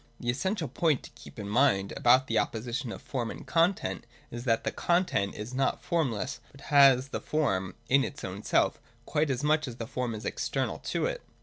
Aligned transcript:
The 0.19 0.31
essential 0.31 0.67
point 0.67 1.03
to 1.03 1.11
keep 1.13 1.37
in 1.37 1.47
mind 1.47 1.93
about 1.95 2.25
the 2.25 2.33
oppo 2.37 2.59
sition 2.63 2.91
of 2.91 3.03
Form 3.03 3.29
and 3.29 3.45
Content 3.45 4.07
is 4.31 4.45
that 4.45 4.63
the 4.63 4.71
content 4.71 5.35
is 5.35 5.53
not 5.53 5.83
formless, 5.83 6.39
but 6.51 6.61
has 6.61 7.09
the 7.09 7.21
form 7.21 7.75
in 7.87 8.03
its 8.03 8.23
own 8.23 8.41
self, 8.41 8.79
quite 9.05 9.29
as 9.29 9.43
much 9.43 9.67
as 9.67 9.75
the 9.75 9.85
form 9.85 10.15
is 10.15 10.25
external 10.25 10.79
to 10.89 11.05
it. 11.05 11.21